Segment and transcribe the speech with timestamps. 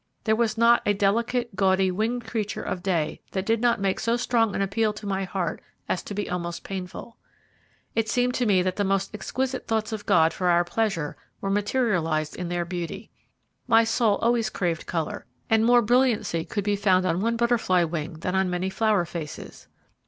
[0.23, 4.17] There was not a delicate, gaudy, winged creature of day that did not make so
[4.17, 7.17] strong an appeal to my heart as to be almost painful.
[7.93, 11.51] It seemed to me that the most exquisite thoughts of God for our pleasure were
[11.51, 13.11] materialized in their beauty.
[13.67, 18.13] My soul always craved colour, and more brilliancy could be found on one butterfly wing
[18.21, 19.67] than on many flower faces.